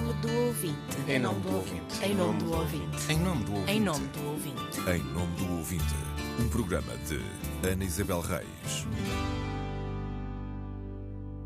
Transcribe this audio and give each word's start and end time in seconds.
nome 0.00 0.12
do 0.14 0.32
ouvinte. 0.46 0.96
Em 1.08 1.18
nome 1.18 1.40
do 1.40 1.54
ouvinte. 1.56 2.04
Em 2.04 2.14
nome 2.14 2.38
do 2.38 2.52
ouvinte. 2.52 3.12
Em 3.12 3.18
nome 3.18 3.44
do 3.44 3.54
ouvinte. 3.54 3.72
Em 3.72 3.80
nome 3.80 4.06
do 4.06 4.28
ouvinte. 4.28 4.80
Em 4.88 5.02
nome 5.12 5.36
do 5.36 5.56
ouvinte, 5.56 5.94
um 6.40 6.48
programa 6.48 6.92
de 7.08 7.20
Ana 7.68 7.84
Isabel 7.84 8.20
Reis. 8.20 8.86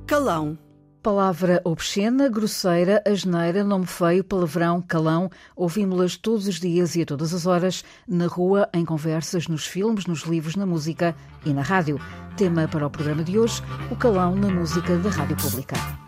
Calão. 0.06 0.58
Palavra 1.02 1.62
obscena, 1.64 2.28
grosseira, 2.28 3.02
asneira, 3.06 3.65
nome 3.65 3.87
feio, 3.87 4.22
palavrão, 4.22 4.82
calão. 4.82 5.30
Ouvimos-las 5.56 6.16
todos 6.16 6.46
os 6.46 6.60
dias 6.60 6.94
e 6.94 7.03
a 7.03 7.06
todas 7.06 7.32
as 7.34 7.46
horas, 7.46 7.82
na 8.06 8.26
rua, 8.26 8.69
em 8.72 8.84
conversas, 8.84 9.48
nos 9.48 9.66
filmes, 9.66 10.06
nos 10.06 10.21
livros, 10.24 10.56
na 10.56 10.66
música 10.66 11.16
e 11.44 11.53
na 11.54 11.62
rádio. 11.62 11.98
Tema 12.37 12.69
para 12.69 12.87
o 12.87 12.90
programa 12.90 13.24
de 13.24 13.38
hoje: 13.38 13.62
o 13.90 13.96
calão 13.96 14.37
na 14.37 14.48
música 14.48 14.96
da 14.98 15.08
Rádio 15.08 15.37
Pública. 15.38 16.02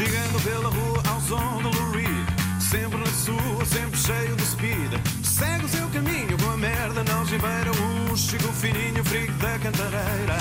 Chegando 0.00 0.40
pela 0.42 0.70
rua 0.70 1.02
ao 1.10 1.20
som 1.20 1.60
do 1.60 1.68
Lou 1.68 1.90
Reed. 1.90 2.26
Sempre 2.58 2.96
na 3.00 3.06
sua, 3.06 3.66
sempre 3.66 4.00
cheio 4.00 4.34
de 4.34 4.46
speed. 4.46 4.92
Segue 5.22 5.66
o 5.66 5.68
seu 5.68 5.86
caminho 5.90 6.38
com 6.42 6.50
a 6.52 6.56
merda 6.56 7.04
na 7.04 7.16
algibeira 7.16 7.70
Um 7.70 8.16
chico 8.16 8.48
fininho, 8.54 9.04
frigo 9.04 9.34
da 9.34 9.58
cantareira 9.58 10.38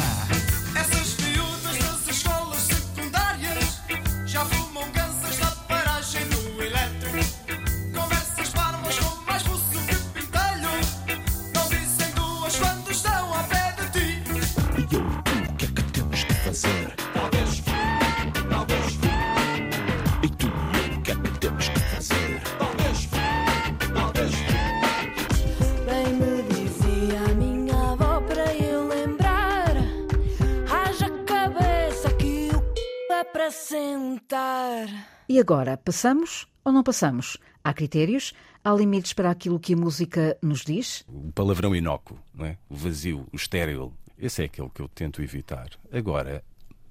E 35.32 35.40
agora, 35.40 35.78
passamos 35.78 36.48
ou 36.66 36.74
não 36.74 36.82
passamos? 36.82 37.38
Há 37.64 37.72
critérios? 37.72 38.34
Há 38.64 38.74
limites 38.74 39.14
para 39.14 39.30
aquilo 39.30 39.60
que 39.60 39.76
a 39.76 39.78
música 39.78 40.36
nos 40.42 40.62
diz? 40.66 41.06
o 41.08 41.32
palavrão 41.32 41.76
inócuo, 41.76 42.18
não 42.34 42.48
é? 42.48 42.58
o 42.68 42.76
vazio, 42.76 43.28
o 43.32 43.36
estéril. 43.36 43.94
Esse 44.18 44.42
é 44.42 44.46
aquele 44.46 44.72
que 44.72 44.82
eu 44.82 44.88
tento 44.88 45.22
evitar. 45.22 45.70
Agora, 45.92 46.44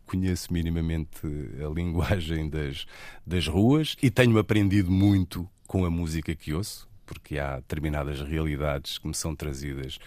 conheço 0.06 0.52
minimamente 0.52 1.20
a 1.60 1.68
linguagem 1.68 2.48
das, 2.48 2.86
das 3.26 3.48
ruas 3.48 3.96
e 4.00 4.08
tenho 4.08 4.38
aprendido 4.38 4.88
muito 4.88 5.50
com 5.66 5.84
a 5.84 5.90
música 5.90 6.32
que 6.32 6.54
ouço, 6.54 6.88
porque 7.04 7.40
há 7.40 7.56
determinadas 7.56 8.20
realidades 8.20 8.98
que 8.98 9.08
me 9.08 9.14
são 9.14 9.34
trazidas 9.34 9.98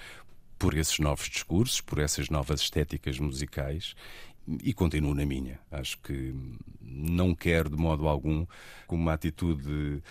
por 0.58 0.78
esses 0.78 1.00
novos 1.00 1.28
discursos, 1.28 1.82
por 1.82 2.00
essas 2.00 2.30
novas 2.30 2.62
estéticas 2.62 3.20
musicais 3.20 3.94
e 4.64 4.74
continuo 4.74 5.14
na 5.14 5.26
minha. 5.26 5.60
Acho 5.72 5.98
que 6.00 6.34
não 6.82 7.34
quero 7.34 7.70
de 7.70 7.78
modo 7.78 8.08
algum, 8.08 8.46
com 8.88 8.96
uma 8.96 9.14
atitude 9.14 10.02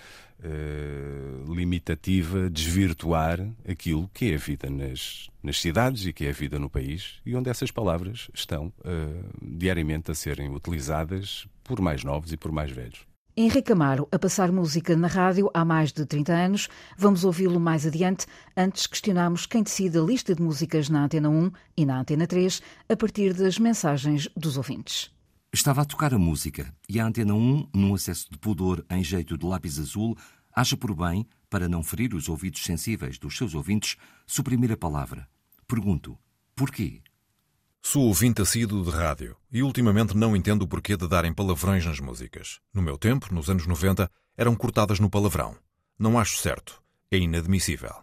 eh, 0.42 1.44
limitativa, 1.46 2.48
desvirtuar 2.48 3.46
aquilo 3.68 4.08
que 4.14 4.30
é 4.30 4.34
a 4.34 4.38
vida 4.38 4.70
nas, 4.70 5.28
nas 5.42 5.60
cidades 5.60 6.06
e 6.06 6.12
que 6.12 6.24
é 6.24 6.30
a 6.30 6.32
vida 6.32 6.58
no 6.58 6.70
país 6.70 7.20
e 7.26 7.34
onde 7.36 7.50
essas 7.50 7.70
palavras 7.70 8.30
estão 8.32 8.72
eh, 8.84 9.22
diariamente 9.42 10.10
a 10.10 10.14
serem 10.14 10.48
utilizadas 10.54 11.46
por 11.62 11.80
mais 11.80 12.04
novos 12.04 12.32
e 12.32 12.36
por 12.36 12.52
mais 12.52 12.70
velhos. 12.70 13.09
Henrique 13.42 13.72
Amaro, 13.72 14.06
a 14.12 14.18
passar 14.18 14.52
música 14.52 14.94
na 14.94 15.08
rádio 15.08 15.50
há 15.54 15.64
mais 15.64 15.94
de 15.94 16.04
30 16.04 16.30
anos. 16.30 16.68
Vamos 16.98 17.24
ouvi-lo 17.24 17.58
mais 17.58 17.86
adiante. 17.86 18.26
Antes 18.54 18.86
questionamos 18.86 19.46
quem 19.46 19.62
decide 19.62 19.96
a 19.96 20.02
lista 20.02 20.34
de 20.34 20.42
músicas 20.42 20.90
na 20.90 21.04
Antena 21.04 21.30
1 21.30 21.50
e 21.74 21.86
na 21.86 21.98
Antena 21.98 22.26
3 22.26 22.60
a 22.86 22.94
partir 22.94 23.32
das 23.32 23.58
mensagens 23.58 24.28
dos 24.36 24.58
ouvintes. 24.58 25.10
Estava 25.50 25.80
a 25.80 25.84
tocar 25.86 26.12
a 26.12 26.18
música 26.18 26.70
e 26.86 27.00
a 27.00 27.06
Antena 27.06 27.32
1, 27.32 27.70
num 27.74 27.94
acesso 27.94 28.30
de 28.30 28.36
pudor 28.36 28.84
em 28.90 29.02
jeito 29.02 29.38
de 29.38 29.46
lápis 29.46 29.78
azul, 29.78 30.18
acha 30.54 30.76
por 30.76 30.94
bem, 30.94 31.26
para 31.48 31.66
não 31.66 31.82
ferir 31.82 32.14
os 32.14 32.28
ouvidos 32.28 32.62
sensíveis 32.62 33.18
dos 33.18 33.38
seus 33.38 33.54
ouvintes, 33.54 33.96
suprimir 34.26 34.70
a 34.70 34.76
palavra. 34.76 35.26
Pergunto, 35.66 36.18
porquê? 36.54 37.00
Sou 37.82 38.04
ouvinte 38.04 38.42
assíduo 38.42 38.84
de 38.84 38.90
rádio 38.90 39.36
e 39.50 39.62
ultimamente 39.62 40.16
não 40.16 40.36
entendo 40.36 40.62
o 40.62 40.68
porquê 40.68 40.96
de 40.96 41.08
darem 41.08 41.32
palavrões 41.32 41.84
nas 41.84 41.98
músicas. 41.98 42.60
No 42.72 42.82
meu 42.82 42.98
tempo, 42.98 43.34
nos 43.34 43.48
anos 43.48 43.66
90, 43.66 44.08
eram 44.36 44.54
cortadas 44.54 45.00
no 45.00 45.10
palavrão. 45.10 45.56
Não 45.98 46.18
acho 46.18 46.38
certo. 46.38 46.80
É 47.10 47.16
inadmissível. 47.16 47.94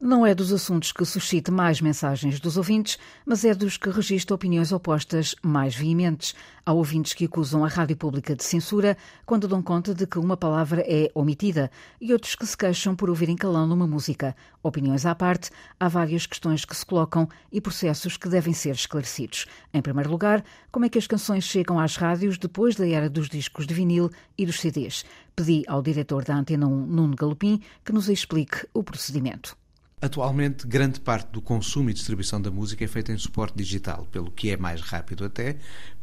Não 0.00 0.24
é 0.24 0.32
dos 0.32 0.52
assuntos 0.52 0.92
que 0.92 1.04
suscite 1.04 1.50
mais 1.50 1.80
mensagens 1.80 2.38
dos 2.38 2.56
ouvintes, 2.56 3.00
mas 3.26 3.44
é 3.44 3.52
dos 3.52 3.76
que 3.76 3.90
registra 3.90 4.32
opiniões 4.32 4.70
opostas 4.70 5.34
mais 5.42 5.74
veementes. 5.74 6.36
Há 6.64 6.72
ouvintes 6.72 7.14
que 7.14 7.24
acusam 7.24 7.64
a 7.64 7.68
rádio 7.68 7.96
pública 7.96 8.36
de 8.36 8.44
censura 8.44 8.96
quando 9.26 9.48
dão 9.48 9.60
conta 9.60 9.92
de 9.92 10.06
que 10.06 10.16
uma 10.16 10.36
palavra 10.36 10.84
é 10.86 11.10
omitida 11.16 11.68
e 12.00 12.12
outros 12.12 12.36
que 12.36 12.46
se 12.46 12.56
queixam 12.56 12.94
por 12.94 13.10
ouvirem 13.10 13.34
calão 13.34 13.66
numa 13.66 13.88
música. 13.88 14.36
Opiniões 14.62 15.04
à 15.04 15.16
parte, 15.16 15.50
há 15.80 15.88
várias 15.88 16.26
questões 16.26 16.64
que 16.64 16.76
se 16.76 16.86
colocam 16.86 17.28
e 17.50 17.60
processos 17.60 18.16
que 18.16 18.28
devem 18.28 18.54
ser 18.54 18.76
esclarecidos. 18.76 19.46
Em 19.74 19.82
primeiro 19.82 20.12
lugar, 20.12 20.44
como 20.70 20.84
é 20.84 20.88
que 20.88 20.98
as 20.98 21.08
canções 21.08 21.42
chegam 21.42 21.76
às 21.76 21.96
rádios 21.96 22.38
depois 22.38 22.76
da 22.76 22.86
era 22.86 23.10
dos 23.10 23.28
discos 23.28 23.66
de 23.66 23.74
vinil 23.74 24.12
e 24.38 24.46
dos 24.46 24.60
CDs? 24.60 25.04
Pedi 25.34 25.64
ao 25.66 25.82
diretor 25.82 26.24
da 26.24 26.36
Antena 26.36 26.68
1, 26.68 26.86
Nuno 26.86 27.16
Galopim, 27.16 27.60
que 27.84 27.92
nos 27.92 28.08
explique 28.08 28.64
o 28.72 28.84
procedimento. 28.84 29.56
Atualmente, 30.00 30.64
grande 30.64 31.00
parte 31.00 31.32
do 31.32 31.42
consumo 31.42 31.90
e 31.90 31.92
distribuição 31.92 32.40
da 32.40 32.52
música 32.52 32.84
é 32.84 32.88
feita 32.88 33.12
em 33.12 33.18
suporte 33.18 33.56
digital, 33.56 34.06
pelo 34.12 34.30
que 34.30 34.48
é 34.50 34.56
mais 34.56 34.80
rápido 34.80 35.24
até, 35.24 35.56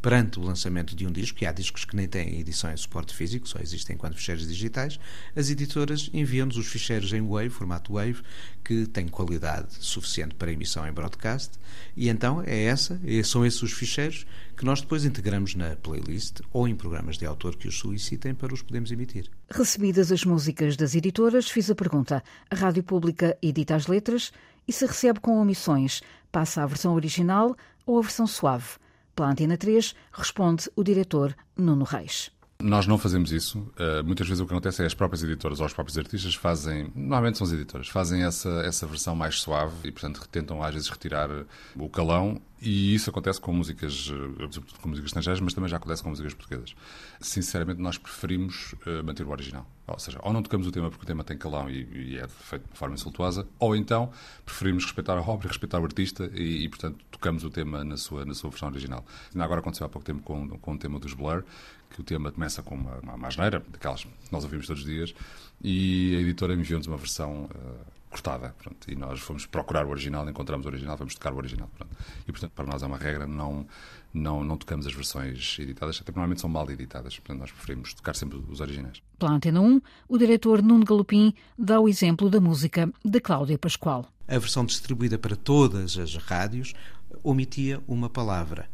perante 0.06 0.38
o 0.38 0.44
lançamento 0.44 0.96
de 0.96 1.08
um 1.08 1.12
disco, 1.12 1.44
e 1.44 1.48
há 1.48 1.52
discos 1.52 1.84
que 1.84 1.96
nem 1.96 2.08
têm 2.08 2.40
edição 2.40 2.72
em 2.72 2.78
suporte 2.78 3.12
físico, 3.16 3.50
só 3.50 3.58
existem 3.58 3.96
enquanto 3.96 4.14
ficheiros 4.14 4.48
digitais, 4.48 5.00
as 5.36 5.50
editoras 5.50 6.12
enviam-nos 6.14 6.58
os 6.58 6.68
ficheiros 6.68 7.12
em 7.12 7.28
Wave, 7.28 7.50
formato 7.50 7.94
Wave, 7.94 8.22
que 8.64 8.86
tem 8.86 9.08
qualidade 9.08 9.66
suficiente 9.80 10.36
para 10.36 10.52
emissão 10.52 10.88
em 10.88 10.92
broadcast, 10.92 11.54
e 11.98 12.08
então 12.08 12.44
é 12.46 12.66
essa, 12.66 13.02
são 13.24 13.44
esses 13.44 13.64
os 13.64 13.72
ficheiros 13.72 14.28
que 14.56 14.64
nós 14.64 14.80
depois 14.80 15.06
integramos 15.06 15.56
na 15.56 15.76
playlist 15.76 16.42
ou 16.54 16.68
em 16.68 16.76
programas 16.76 17.18
de 17.18 17.26
autor 17.26 17.56
que 17.56 17.68
os 17.68 17.80
solicitem 17.80 18.36
para 18.36 18.54
os 18.54 18.62
podermos 18.62 18.92
emitir. 18.92 19.28
Recebidas 19.50 20.12
as 20.12 20.24
músicas 20.24 20.78
das 20.78 20.94
editoras, 20.94 21.50
fiz 21.50 21.72
a 21.72 21.74
pergunta: 21.74 22.24
a 22.48 22.56
Rádio 22.56 22.84
Pública 22.84 23.36
edita 23.42 23.74
as 23.74 23.88
letras 23.88 24.32
e 24.68 24.72
se 24.72 24.86
recebe 24.86 25.20
com 25.20 25.42
omissões, 25.42 26.02
passa 26.32 26.62
a 26.62 26.68
versão 26.68 26.94
original 26.94 27.58
ou 27.88 27.98
a 27.98 28.02
versão 28.04 28.28
suave? 28.28 28.85
Pela 29.16 29.32
Antena 29.32 29.58
3, 29.58 29.96
responde 30.12 30.70
o 30.76 30.84
diretor 30.84 31.36
Nuno 31.56 31.86
Reis. 31.86 32.32
Nós 32.60 32.88
não 32.88 32.98
fazemos 32.98 33.32
isso. 33.32 33.60
Uh, 33.60 34.04
muitas 34.04 34.28
vezes 34.28 34.42
o 34.42 34.46
que 34.46 34.54
acontece 34.54 34.82
é 34.82 34.86
as 34.86 34.94
próprias 34.94 35.22
editoras 35.24 35.60
ou 35.60 35.66
os 35.66 35.74
próprios 35.74 35.98
artistas 35.98 36.36
fazem, 36.36 36.92
normalmente 36.96 37.38
são 37.38 37.46
as 37.46 37.54
editoras, 37.54 37.88
fazem 37.90 38.24
essa, 38.24 38.50
essa 38.66 38.88
versão 38.88 39.16
mais 39.16 39.42
suave 39.42 39.76
e, 39.84 39.92
portanto, 39.92 40.26
tentam 40.32 40.64
às 40.64 40.74
vezes 40.74 40.90
retirar 40.90 41.30
o 41.76 41.90
calão. 41.90 42.42
E 42.66 42.96
isso 42.96 43.12
acontece 43.12 43.40
com 43.40 43.54
músicas, 43.54 44.10
uh, 44.10 44.82
com 44.82 44.90
músicas 44.90 45.10
estrangeiras, 45.10 45.40
mas 45.40 45.54
também 45.54 45.70
já 45.70 45.78
acontece 45.78 46.02
com 46.02 46.10
músicas 46.10 46.34
portuguesas. 46.34 46.76
Sinceramente, 47.22 47.80
nós 47.80 48.00
preferimos 48.00 48.74
uh, 48.74 49.04
manter 49.04 49.24
o 49.24 49.30
original. 49.30 49.68
Ou 49.86 50.00
seja, 50.00 50.20
ou 50.24 50.34
não 50.34 50.42
tocamos 50.42 50.66
o 50.66 50.72
tema 50.72 50.90
porque 50.90 51.04
o 51.04 51.06
tema 51.06 51.24
tem 51.24 51.38
calão 51.38 51.70
e, 51.70 51.88
e 51.94 52.18
é 52.18 52.28
feito 52.28 52.68
de 52.68 52.76
forma 52.76 52.96
insultuosa, 52.96 53.48
ou 53.60 53.76
então 53.76 54.12
preferimos 54.44 54.84
respeitar 54.84 55.16
a 55.16 55.22
obra 55.22 55.48
respeitar 55.48 55.80
o 55.80 55.84
artista 55.84 56.28
e, 56.34 56.64
e, 56.66 56.70
portanto, 56.70 57.06
tocamos 57.12 57.44
o 57.44 57.52
tema 57.52 57.84
na 57.84 57.98
sua, 57.98 58.26
na 58.26 58.34
sua 58.34 58.50
versão 58.50 58.68
original. 58.70 59.06
Agora 59.36 59.60
aconteceu 59.60 59.86
há 59.86 59.90
pouco 59.90 60.04
tempo 60.04 60.24
com, 60.24 60.50
com 60.58 60.74
o 60.74 60.78
tema 60.80 61.00
dos 61.00 61.14
Blur, 61.14 61.44
que 61.92 62.02
o 62.02 62.04
tema 62.04 62.32
começa 62.32 62.64
com 62.64 62.74
uma, 62.74 62.98
uma, 62.98 63.14
uma 63.14 63.30
daquelas 63.30 64.04
que 64.04 64.10
nós 64.32 64.44
ouvimos 64.44 64.66
todos 64.66 64.82
os 64.82 64.90
dias, 64.90 65.14
e 65.62 66.16
a 66.18 66.20
editora 66.20 66.56
enviou-nos 66.56 66.88
uma 66.88 66.98
versão 66.98 67.44
uh, 67.44 67.96
cortada. 68.16 68.56
Pronto, 68.58 68.90
e 68.90 68.96
nós 68.96 69.20
fomos 69.20 69.46
procurar 69.46 69.86
o 69.86 69.90
original, 69.90 70.28
encontramos 70.30 70.66
o 70.66 70.70
original, 70.70 70.96
vamos 70.96 71.14
tocar 71.16 71.34
o 71.34 71.38
original. 71.38 71.70
Pronto. 71.76 71.96
E, 72.26 72.32
portanto, 72.32 72.52
para 72.52 72.66
nós 72.66 72.82
é 72.82 72.86
uma 72.86 72.98
regra, 72.98 73.28
não, 73.28 73.68
não, 74.14 74.44
não 74.44 74.58
tocamos 74.58 74.88
as 74.88 74.94
versões 74.94 75.58
editadas, 75.60 76.00
até 76.02 76.12
normalmente 76.14 76.40
são 76.40 76.50
mal 76.50 76.70
editadas. 76.72 77.20
Portanto, 77.20 77.40
nós 77.40 77.52
preferimos 77.52 77.94
tocar 77.94 78.16
sempre 78.16 78.42
os 78.50 78.62
originais. 78.62 79.02
Pela 79.20 79.34
Antena 79.34 79.60
1, 79.60 79.82
o 80.08 80.18
diretor 80.18 80.62
Nuno 80.62 80.86
Galopim 80.86 81.34
dá 81.58 81.80
o 81.80 81.90
exemplo 81.90 82.30
da 82.30 82.40
música 82.40 82.90
de 83.04 83.20
Cláudia 83.20 83.58
Pascoal. 83.58 84.06
A 84.28 84.40
versão 84.40 84.66
distribuída 84.66 85.18
para 85.18 85.36
todas 85.36 85.98
as 85.98 86.16
rádios 86.16 86.74
omitia 87.22 87.84
uma 87.86 88.10
palavra. 88.10 88.70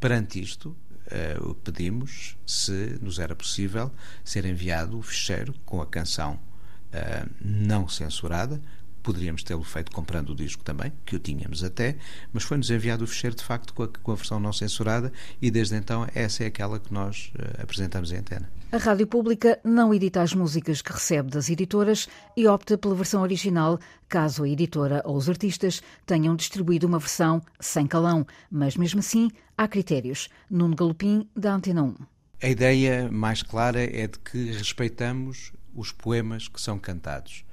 Perante 0.00 0.40
isto, 0.40 0.74
uh, 1.06 1.54
pedimos 1.56 2.36
se 2.46 2.98
nos 3.00 3.18
era 3.18 3.36
possível 3.36 3.92
ser 4.24 4.46
enviado 4.46 4.98
o 4.98 5.02
ficheiro 5.02 5.54
com 5.64 5.80
a 5.80 5.86
canção 5.86 6.34
uh, 6.34 7.30
não 7.40 7.88
censurada 7.88 8.60
Poderíamos 9.06 9.44
tê-lo 9.44 9.62
feito 9.62 9.92
comprando 9.92 10.30
o 10.30 10.34
disco 10.34 10.64
também, 10.64 10.92
que 11.04 11.14
o 11.14 11.20
tínhamos 11.20 11.62
até, 11.62 11.94
mas 12.32 12.42
foi-nos 12.42 12.68
enviado 12.72 13.04
o 13.04 13.06
fecheiro 13.06 13.36
de 13.36 13.44
facto 13.44 13.72
com 13.72 13.84
a, 13.84 13.88
com 13.88 14.10
a, 14.10 14.16
versão 14.16 14.40
não 14.40 14.52
censurada 14.52 15.12
e 15.40 15.48
desde 15.48 15.76
então 15.76 16.08
essa 16.12 16.42
é 16.42 16.48
aquela 16.48 16.80
que 16.80 16.92
nós 16.92 17.30
uh, 17.38 17.62
apresentamos 17.62 18.10
em 18.10 18.16
antena. 18.16 18.50
A 18.72 18.78
Rádio 18.78 19.06
Pública 19.06 19.60
não 19.62 19.94
edita 19.94 20.22
as 20.22 20.34
músicas 20.34 20.82
que 20.82 20.92
recebe 20.92 21.30
das 21.30 21.48
editoras 21.48 22.08
e 22.36 22.48
opta 22.48 22.76
pela 22.76 22.96
versão 22.96 23.22
original, 23.22 23.78
caso 24.08 24.42
a 24.42 24.48
editora 24.48 25.00
ou 25.04 25.16
os 25.16 25.28
artistas 25.28 25.80
tenham 26.04 26.34
distribuído 26.34 26.88
uma 26.88 26.98
versão 26.98 27.40
sem 27.60 27.86
calão, 27.86 28.26
mas 28.50 28.76
mesmo 28.76 28.98
assim 28.98 29.30
há 29.56 29.68
critérios. 29.68 30.28
Nuno 30.50 30.74
Galopim, 30.74 31.28
da 31.36 31.54
Antena 31.54 31.84
1. 31.84 31.94
A 32.42 32.48
ideia 32.48 33.08
mais 33.08 33.40
clara 33.40 33.84
é 33.84 34.08
de 34.08 34.18
que 34.18 34.50
respeitamos 34.50 35.52
os 35.72 35.92
poemas 35.92 36.48
que 36.48 36.60
são 36.60 36.76
cantados 36.76 37.46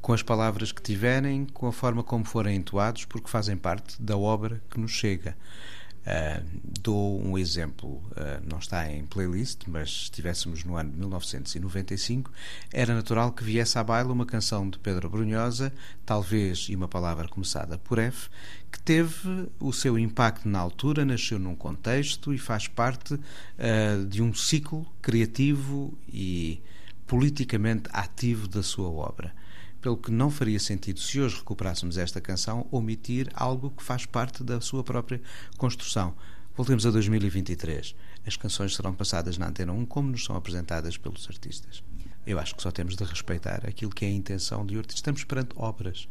com 0.00 0.12
as 0.12 0.22
palavras 0.22 0.72
que 0.72 0.82
tiverem, 0.82 1.44
com 1.46 1.66
a 1.66 1.72
forma 1.72 2.02
como 2.02 2.24
forem 2.24 2.56
entoados, 2.56 3.04
porque 3.04 3.28
fazem 3.28 3.56
parte 3.56 4.00
da 4.00 4.16
obra 4.16 4.62
que 4.70 4.78
nos 4.78 4.92
chega. 4.92 5.36
Uh, 6.08 6.42
dou 6.80 7.22
um 7.22 7.36
exemplo, 7.36 7.96
uh, 8.12 8.42
não 8.48 8.58
está 8.58 8.90
em 8.90 9.04
playlist, 9.04 9.64
mas 9.66 9.90
se 9.90 10.02
estivéssemos 10.04 10.64
no 10.64 10.74
ano 10.74 10.90
de 10.90 10.96
1995, 10.96 12.32
era 12.72 12.94
natural 12.94 13.30
que 13.30 13.44
viesse 13.44 13.78
à 13.78 13.84
baila 13.84 14.10
uma 14.10 14.24
canção 14.24 14.70
de 14.70 14.78
Pedro 14.78 15.10
Brunhosa, 15.10 15.70
talvez 16.06 16.68
e 16.70 16.74
uma 16.74 16.88
palavra 16.88 17.28
começada 17.28 17.76
por 17.76 17.98
F, 17.98 18.30
que 18.72 18.80
teve 18.80 19.50
o 19.60 19.70
seu 19.70 19.98
impacto 19.98 20.48
na 20.48 20.58
altura, 20.58 21.04
nasceu 21.04 21.38
num 21.38 21.54
contexto 21.54 22.32
e 22.32 22.38
faz 22.38 22.66
parte 22.66 23.12
uh, 23.12 24.06
de 24.08 24.22
um 24.22 24.32
ciclo 24.32 24.86
criativo 25.02 25.92
e 26.08 26.62
politicamente 27.06 27.90
ativo 27.92 28.48
da 28.48 28.62
sua 28.62 28.88
obra 28.88 29.34
pelo 29.88 29.96
que 29.96 30.10
não 30.10 30.30
faria 30.30 30.60
sentido, 30.60 31.00
se 31.00 31.18
hoje 31.18 31.36
recuperássemos 31.36 31.96
esta 31.96 32.20
canção, 32.20 32.66
omitir 32.70 33.30
algo 33.32 33.70
que 33.70 33.82
faz 33.82 34.04
parte 34.04 34.44
da 34.44 34.60
sua 34.60 34.84
própria 34.84 35.18
construção. 35.56 36.14
Voltemos 36.54 36.84
a 36.84 36.90
2023. 36.90 37.96
As 38.26 38.36
canções 38.36 38.76
serão 38.76 38.92
passadas 38.92 39.38
na 39.38 39.48
Antena 39.48 39.72
1 39.72 39.86
como 39.86 40.10
nos 40.10 40.22
são 40.22 40.36
apresentadas 40.36 40.98
pelos 40.98 41.26
artistas. 41.26 41.82
Eu 42.26 42.38
acho 42.38 42.54
que 42.54 42.60
só 42.60 42.70
temos 42.70 42.96
de 42.96 43.04
respeitar 43.04 43.66
aquilo 43.66 43.90
que 43.90 44.04
é 44.04 44.08
a 44.08 44.12
intenção 44.12 44.66
de 44.66 44.76
artistas. 44.76 44.96
Estamos 44.96 45.24
perante 45.24 45.54
obras. 45.56 46.06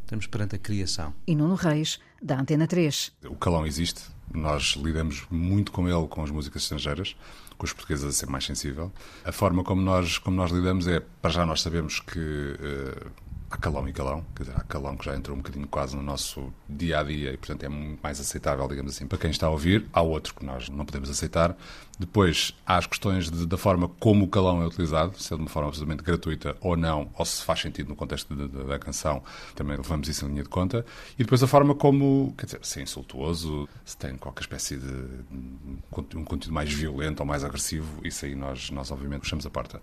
Estamos 0.00 0.26
perante 0.26 0.56
a 0.56 0.58
criação. 0.58 1.12
E 1.26 1.36
Nuno 1.36 1.56
Reis, 1.56 2.00
da 2.22 2.40
Antena 2.40 2.66
3. 2.66 3.12
O 3.28 3.36
calão 3.36 3.66
existe. 3.66 4.00
Nós 4.32 4.76
lidamos 4.78 5.26
muito 5.30 5.70
com 5.72 5.86
ele, 5.86 6.08
com 6.08 6.22
as 6.22 6.30
músicas 6.30 6.62
estrangeiras 6.62 7.14
com 7.56 7.64
os 7.64 7.72
portugueses 7.72 8.04
a 8.04 8.12
ser 8.12 8.26
mais 8.26 8.44
sensível. 8.44 8.92
A 9.24 9.32
forma 9.32 9.62
como 9.62 9.80
nós, 9.80 10.18
como 10.18 10.36
nós 10.36 10.50
lidamos 10.50 10.86
é, 10.86 11.00
para 11.20 11.30
já 11.30 11.46
nós 11.46 11.62
sabemos 11.62 12.00
que 12.00 12.18
uh, 12.18 13.10
há 13.50 13.56
calão 13.56 13.88
e 13.88 13.92
calão, 13.92 14.24
quer 14.34 14.44
dizer, 14.44 14.56
há 14.56 14.62
calão 14.62 14.96
que 14.96 15.04
já 15.04 15.16
entrou 15.16 15.36
um 15.36 15.40
bocadinho 15.40 15.66
quase 15.68 15.96
no 15.96 16.02
nosso 16.02 16.52
dia 16.68 16.98
a 16.98 17.02
dia 17.02 17.32
e, 17.32 17.36
portanto, 17.36 17.62
é 17.62 17.68
muito 17.68 18.00
mais 18.02 18.18
aceitável, 18.20 18.66
digamos 18.66 18.94
assim, 18.94 19.06
para 19.06 19.18
quem 19.18 19.30
está 19.30 19.46
a 19.46 19.50
ouvir. 19.50 19.86
Há 19.92 20.02
outro 20.02 20.34
que 20.34 20.44
nós 20.44 20.68
não 20.68 20.84
podemos 20.84 21.08
aceitar. 21.08 21.56
Depois, 21.98 22.54
há 22.66 22.76
as 22.76 22.86
questões 22.86 23.30
de, 23.30 23.46
da 23.46 23.56
forma 23.56 23.88
como 24.00 24.24
o 24.24 24.28
calão 24.28 24.60
é 24.62 24.66
utilizado, 24.66 25.20
se 25.20 25.32
é 25.32 25.36
de 25.36 25.42
uma 25.42 25.48
forma 25.48 25.68
absolutamente 25.68 26.02
gratuita 26.02 26.56
ou 26.60 26.76
não, 26.76 27.10
ou 27.14 27.24
se 27.24 27.42
faz 27.42 27.60
sentido 27.60 27.88
no 27.88 27.96
contexto 27.96 28.34
de, 28.34 28.48
de, 28.48 28.64
da 28.64 28.78
canção, 28.78 29.22
também 29.54 29.76
levamos 29.76 30.08
isso 30.08 30.24
em 30.24 30.28
linha 30.28 30.42
de 30.42 30.48
conta. 30.48 30.84
E 31.18 31.22
depois 31.22 31.42
a 31.42 31.46
forma 31.46 31.74
como, 31.74 32.34
quer 32.36 32.46
dizer, 32.46 32.60
se 32.62 32.80
é 32.80 32.82
insultuoso, 32.82 33.68
se 33.84 33.96
tem 33.96 34.16
qualquer 34.16 34.42
espécie 34.42 34.76
de 34.76 36.16
um 36.16 36.24
conteúdo 36.24 36.52
mais 36.52 36.72
violento 36.72 37.20
ou 37.20 37.26
mais 37.26 37.44
agressivo, 37.44 38.04
isso 38.04 38.24
aí 38.24 38.34
nós, 38.34 38.70
nós 38.70 38.90
obviamente 38.90 39.20
puxamos 39.20 39.46
a 39.46 39.50
porta. 39.50 39.80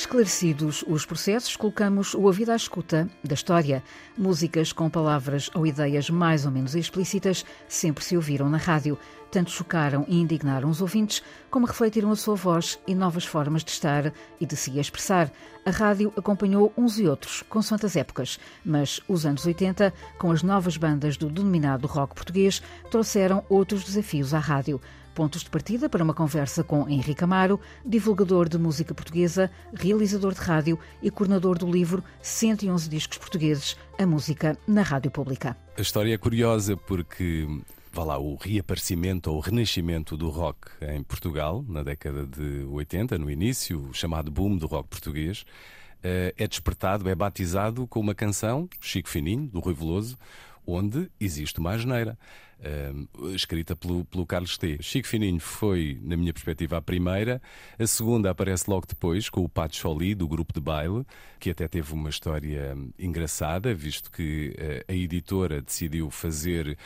Esclarecidos 0.00 0.82
os 0.88 1.04
processos, 1.04 1.56
colocamos 1.56 2.14
o 2.14 2.22
ouvido 2.22 2.52
à 2.52 2.56
escuta 2.56 3.06
da 3.22 3.34
história. 3.34 3.84
Músicas 4.16 4.72
com 4.72 4.88
palavras 4.88 5.50
ou 5.54 5.66
ideias 5.66 6.08
mais 6.08 6.46
ou 6.46 6.50
menos 6.50 6.74
explícitas 6.74 7.44
sempre 7.68 8.02
se 8.02 8.16
ouviram 8.16 8.48
na 8.48 8.56
rádio. 8.56 8.98
Tanto 9.30 9.50
chocaram 9.50 10.06
e 10.08 10.18
indignaram 10.18 10.70
os 10.70 10.80
ouvintes, 10.80 11.22
como 11.50 11.66
refletiram 11.66 12.10
a 12.10 12.16
sua 12.16 12.34
voz 12.34 12.80
e 12.86 12.94
novas 12.94 13.26
formas 13.26 13.62
de 13.62 13.72
estar 13.72 14.10
e 14.40 14.46
de 14.46 14.56
se 14.56 14.80
expressar. 14.80 15.30
A 15.66 15.70
rádio 15.70 16.10
acompanhou 16.16 16.72
uns 16.78 16.98
e 16.98 17.06
outros, 17.06 17.42
com 17.42 17.60
santas 17.60 17.94
épocas, 17.94 18.40
mas 18.64 19.02
os 19.06 19.26
anos 19.26 19.44
80, 19.44 19.92
com 20.18 20.32
as 20.32 20.42
novas 20.42 20.78
bandas 20.78 21.18
do 21.18 21.28
denominado 21.28 21.86
rock 21.86 22.14
português, 22.14 22.62
trouxeram 22.90 23.44
outros 23.50 23.84
desafios 23.84 24.32
à 24.32 24.38
rádio 24.38 24.80
pontos 25.14 25.42
de 25.42 25.50
partida 25.50 25.88
para 25.88 26.02
uma 26.02 26.14
conversa 26.14 26.64
com 26.64 26.88
Henrique 26.88 27.24
Amaro, 27.24 27.60
divulgador 27.84 28.48
de 28.48 28.58
música 28.58 28.94
portuguesa, 28.94 29.50
realizador 29.74 30.32
de 30.34 30.40
rádio 30.40 30.78
e 31.02 31.10
coordenador 31.10 31.58
do 31.58 31.70
livro 31.70 32.02
111 32.22 32.88
Discos 32.88 33.18
Portugueses, 33.18 33.76
a 33.98 34.06
música 34.06 34.56
na 34.66 34.82
rádio 34.82 35.10
pública. 35.10 35.56
A 35.76 35.80
história 35.80 36.14
é 36.14 36.18
curiosa 36.18 36.76
porque 36.76 37.46
vá 37.92 38.04
lá, 38.04 38.18
o 38.18 38.36
reaparecimento 38.36 39.30
ou 39.30 39.38
o 39.38 39.40
renascimento 39.40 40.16
do 40.16 40.28
rock 40.28 40.68
em 40.80 41.02
Portugal, 41.02 41.64
na 41.68 41.82
década 41.82 42.26
de 42.26 42.64
80, 42.70 43.18
no 43.18 43.30
início, 43.30 43.88
o 43.90 43.94
chamado 43.94 44.30
boom 44.30 44.56
do 44.56 44.66
rock 44.66 44.88
português, 44.88 45.44
eh, 46.02 46.32
é 46.36 46.46
despertado, 46.46 47.08
é 47.08 47.14
batizado 47.14 47.86
com 47.86 48.00
uma 48.00 48.14
canção, 48.14 48.68
Chico 48.80 49.08
Fininho, 49.08 49.48
do 49.48 49.60
Rui 49.60 49.74
Veloso, 49.74 50.16
onde 50.66 51.10
existe 51.20 51.58
uma 51.58 51.72
asneira. 51.72 52.18
Uh, 52.60 53.30
escrita 53.34 53.74
pelo, 53.74 54.04
pelo 54.04 54.26
Carlos 54.26 54.58
T. 54.58 54.82
Chico 54.82 55.08
Fininho 55.08 55.40
foi, 55.40 55.98
na 56.02 56.14
minha 56.14 56.32
perspectiva, 56.32 56.76
a 56.76 56.82
primeira. 56.82 57.40
A 57.78 57.86
segunda 57.86 58.30
aparece 58.30 58.68
logo 58.68 58.86
depois, 58.86 59.30
com 59.30 59.42
o 59.42 59.48
Pato 59.48 59.76
Choli, 59.76 60.14
do 60.14 60.28
grupo 60.28 60.52
de 60.52 60.60
baile, 60.60 61.06
que 61.38 61.48
até 61.48 61.66
teve 61.66 61.94
uma 61.94 62.10
história 62.10 62.76
engraçada, 62.98 63.74
visto 63.74 64.10
que 64.10 64.54
uh, 64.58 64.92
a 64.92 64.94
editora 64.94 65.62
decidiu 65.62 66.10
fazer 66.10 66.76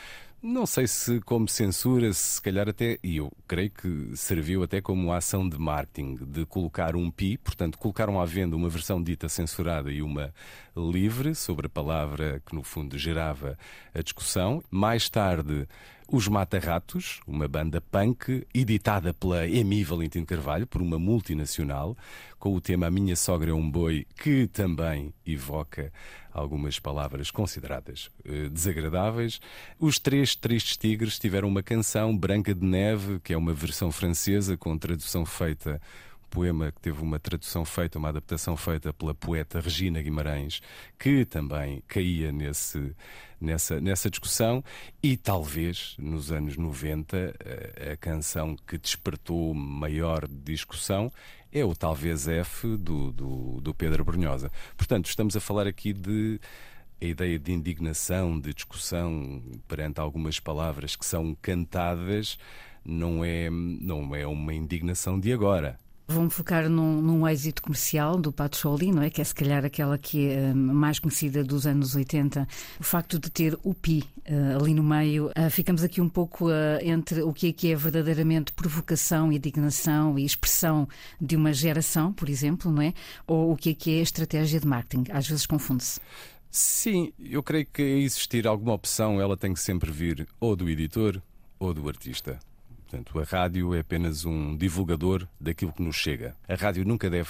não 0.45 0.67
sei 0.67 0.85
se 0.85 1.19
como 1.21 1.47
censura, 1.47 2.13
se 2.13 2.39
calhar 2.39 2.69
até, 2.69 2.99
e 3.03 3.17
eu 3.17 3.31
creio 3.47 3.71
que 3.71 4.15
serviu 4.15 4.61
até 4.61 4.79
como 4.79 5.11
ação 5.11 5.49
de 5.49 5.57
marketing, 5.57 6.17
de 6.23 6.45
colocar 6.45 6.95
um 6.95 7.09
pi, 7.09 7.35
portanto, 7.37 7.79
colocaram 7.79 8.21
à 8.21 8.25
venda 8.25 8.55
uma 8.55 8.69
versão 8.69 9.01
dita 9.01 9.27
censurada 9.27 9.91
e 9.91 10.03
uma 10.03 10.31
livre 10.77 11.33
sobre 11.33 11.65
a 11.65 11.69
palavra 11.69 12.41
que 12.45 12.53
no 12.53 12.61
fundo 12.61 12.95
gerava 12.95 13.57
a 13.93 14.01
discussão. 14.03 14.63
Mais 14.69 15.09
tarde, 15.09 15.67
os 16.07 16.27
Mata-Ratos, 16.27 17.19
uma 17.25 17.47
banda 17.47 17.81
punk 17.81 18.45
editada 18.53 19.13
pela 19.13 19.47
Emi 19.47 19.83
Valentino 19.83 20.25
Carvalho, 20.25 20.67
por 20.67 20.81
uma 20.81 20.99
multinacional, 20.99 21.97
com 22.37 22.53
o 22.53 22.61
tema 22.61 22.87
A 22.87 22.91
Minha 22.91 23.15
Sogra 23.15 23.49
é 23.51 23.53
um 23.53 23.69
Boi, 23.69 24.05
que 24.15 24.47
também 24.47 25.13
evoca 25.25 25.91
algumas 26.31 26.79
palavras 26.79 27.31
consideradas 27.31 28.11
eh, 28.23 28.49
desagradáveis. 28.49 29.39
Os 29.79 29.97
Três 29.97 30.35
Tristes 30.35 30.77
Tigres 30.77 31.17
tiveram 31.17 31.47
uma 31.47 31.63
canção, 31.63 32.15
Branca 32.15 32.53
de 32.53 32.65
Neve, 32.65 33.19
que 33.21 33.33
é 33.33 33.37
uma 33.37 33.53
versão 33.53 33.91
francesa 33.91 34.55
com 34.55 34.77
tradução 34.77 35.25
feita 35.25 35.81
poema 36.35 36.69
que 36.69 36.81
teve 36.81 37.01
uma 37.01 37.17
tradução 37.17 37.63
feita, 37.63 37.97
uma 37.97 38.09
adaptação 38.09 38.57
feita 38.57 38.91
pela 38.91 39.15
poeta 39.15 39.61
Regina 39.61 40.01
Guimarães, 40.01 40.61
que 40.99 41.23
também 41.23 41.81
caía 41.87 42.29
nesse, 42.29 42.93
nessa, 43.39 43.79
nessa 43.79 44.09
discussão, 44.09 44.61
e 45.01 45.15
talvez 45.15 45.95
nos 45.97 46.33
anos 46.33 46.57
90 46.57 47.17
a, 47.17 47.93
a 47.93 47.97
canção 47.97 48.57
que 48.67 48.77
despertou 48.77 49.53
maior 49.53 50.27
discussão 50.27 51.09
é 51.53 51.63
o 51.63 51.73
talvez 51.73 52.27
F 52.27 52.75
do, 52.75 53.13
do, 53.13 53.61
do 53.61 53.73
Pedro 53.73 54.03
Brunhosa. 54.03 54.51
Portanto, 54.75 55.05
estamos 55.05 55.37
a 55.37 55.39
falar 55.39 55.67
aqui 55.67 55.93
de 55.93 56.37
a 57.01 57.05
ideia 57.05 57.39
de 57.39 57.53
indignação, 57.53 58.37
de 58.37 58.53
discussão 58.53 59.41
perante 59.69 60.01
algumas 60.01 60.37
palavras 60.37 60.97
que 60.97 61.05
são 61.05 61.33
cantadas, 61.41 62.37
não 62.83 63.23
é, 63.23 63.49
não 63.49 64.13
é 64.13 64.27
uma 64.27 64.53
indignação 64.53 65.17
de 65.17 65.31
agora. 65.31 65.79
Vou-me 66.07 66.29
focar 66.29 66.69
num, 66.69 67.01
num, 67.01 67.27
êxito 67.27 67.63
comercial 67.63 68.17
do 68.17 68.31
Pato 68.31 68.57
Choli, 68.57 68.91
não 68.91 69.01
é? 69.01 69.09
Que 69.09 69.21
é 69.21 69.23
se 69.23 69.33
calhar 69.33 69.65
aquela 69.65 69.97
que 69.97 70.29
é 70.29 70.51
hum, 70.53 70.73
mais 70.73 70.99
conhecida 70.99 71.43
dos 71.43 71.65
anos 71.65 71.95
80. 71.95 72.47
O 72.79 72.83
facto 72.83 73.17
de 73.17 73.31
ter 73.31 73.57
o 73.63 73.73
Pi 73.73 74.03
uh, 74.29 74.61
ali 74.61 74.75
no 74.75 74.83
meio, 74.83 75.27
uh, 75.29 75.49
ficamos 75.49 75.83
aqui 75.83 75.99
um 75.99 76.07
pouco 76.07 76.47
uh, 76.47 76.79
entre 76.81 77.23
o 77.23 77.33
que 77.33 77.47
é 77.47 77.53
que 77.53 77.71
é 77.71 77.75
verdadeiramente 77.75 78.53
provocação, 78.53 79.31
indignação 79.31 80.19
e 80.19 80.25
expressão 80.25 80.87
de 81.19 81.35
uma 81.35 81.51
geração, 81.51 82.13
por 82.13 82.29
exemplo, 82.29 82.71
não 82.71 82.83
é? 82.83 82.93
Ou 83.25 83.53
o 83.53 83.57
que 83.57 83.71
é 83.71 83.73
que 83.73 83.97
é 83.97 84.01
estratégia 84.01 84.59
de 84.59 84.67
marketing. 84.67 85.11
Às 85.11 85.27
vezes 85.27 85.47
confunde-se. 85.47 85.99
Sim, 86.51 87.11
eu 87.19 87.41
creio 87.41 87.65
que 87.65 87.81
existir 87.81 88.47
alguma 88.47 88.73
opção, 88.73 89.19
ela 89.19 89.35
tem 89.35 89.53
que 89.53 89.59
sempre 89.59 89.91
vir 89.91 90.27
ou 90.39 90.55
do 90.55 90.69
editor 90.69 91.19
ou 91.59 91.73
do 91.73 91.89
artista. 91.89 92.39
Portanto, 92.87 93.19
a 93.19 93.23
rádio 93.23 93.73
é 93.73 93.79
apenas 93.79 94.25
um 94.25 94.55
divulgador 94.55 95.27
daquilo 95.39 95.73
que 95.73 95.81
nos 95.81 95.95
chega. 95.95 96.35
A 96.47 96.55
rádio 96.55 96.85
nunca 96.85 97.09
deve, 97.09 97.29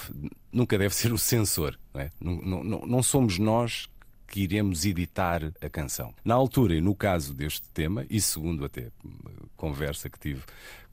nunca 0.52 0.76
deve 0.76 0.94
ser 0.94 1.12
o 1.12 1.18
censor. 1.18 1.78
Não, 1.94 2.00
é? 2.00 2.10
não, 2.20 2.64
não, 2.64 2.86
não 2.86 3.02
somos 3.02 3.38
nós 3.38 3.88
que 4.26 4.42
iremos 4.42 4.84
editar 4.84 5.52
a 5.60 5.68
canção. 5.68 6.12
Na 6.24 6.34
altura 6.34 6.74
e 6.74 6.80
no 6.80 6.94
caso 6.94 7.32
deste 7.32 7.68
tema, 7.70 8.04
e 8.10 8.20
segundo 8.20 8.64
até 8.64 8.90
conversa 9.56 10.10
que 10.10 10.18
tive 10.18 10.42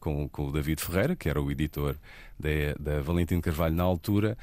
com, 0.04 0.28
com 0.28 0.48
o 0.48 0.52
David 0.52 0.82
Ferreira, 0.82 1.16
que 1.16 1.30
era 1.30 1.42
o 1.42 1.50
editor 1.50 1.96
da, 2.38 2.50
da 2.78 3.02
Valentim 3.02 3.40
Carvalho 3.40 3.74
na 3.74 3.84
altura, 3.84 4.38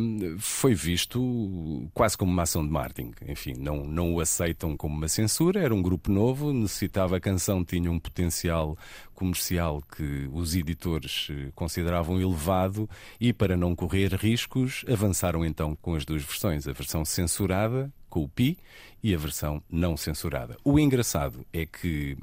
um, 0.00 0.38
foi 0.38 0.74
visto 0.74 1.86
quase 1.92 2.16
como 2.16 2.32
uma 2.32 2.44
ação 2.44 2.64
de 2.64 2.72
marketing. 2.72 3.12
Enfim, 3.28 3.52
não, 3.58 3.84
não 3.84 4.14
o 4.14 4.20
aceitam 4.20 4.74
como 4.74 4.96
uma 4.96 5.06
censura, 5.06 5.60
era 5.60 5.74
um 5.74 5.82
grupo 5.82 6.10
novo, 6.10 6.50
necessitava 6.50 7.18
a 7.18 7.20
canção, 7.20 7.62
tinha 7.62 7.90
um 7.90 7.98
potencial 7.98 8.78
comercial 9.14 9.82
que 9.94 10.30
os 10.32 10.54
editores 10.54 11.28
eh, 11.30 11.50
consideravam 11.54 12.18
elevado 12.18 12.88
e, 13.20 13.34
para 13.34 13.54
não 13.54 13.76
correr 13.76 14.14
riscos, 14.14 14.82
avançaram 14.88 15.44
então 15.44 15.76
com 15.76 15.94
as 15.94 16.06
duas 16.06 16.22
versões, 16.22 16.66
a 16.66 16.72
versão 16.72 17.04
censurada 17.04 17.92
com 18.16 18.22
o 18.22 18.28
Pi 18.28 18.56
e 19.02 19.14
a 19.14 19.18
versão 19.18 19.62
não 19.70 19.94
censurada. 19.94 20.56
O 20.64 20.78
engraçado 20.78 21.46
é 21.52 21.66
que 21.66 22.16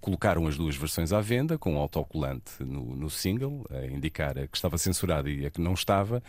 colocaram 0.00 0.44
as 0.48 0.56
duas 0.56 0.74
versões 0.74 1.12
à 1.12 1.20
venda, 1.20 1.56
com 1.56 1.74
um 1.74 1.78
autocolante 1.78 2.64
no, 2.64 2.96
no 2.96 3.08
single, 3.08 3.64
a 3.70 3.86
indicar 3.86 4.36
a 4.36 4.48
que 4.48 4.56
estava 4.56 4.76
censurada 4.76 5.30
e 5.30 5.46
a 5.46 5.50
que 5.50 5.60
não 5.60 5.74
estava. 5.74 6.20